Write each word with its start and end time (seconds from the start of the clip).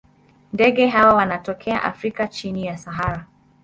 Ndege 0.53 0.87
hawa 0.87 1.13
wanatokea 1.13 1.83
Afrika 1.83 2.27
chini 2.27 2.65
ya 2.65 2.77
Sahara. 2.77 3.25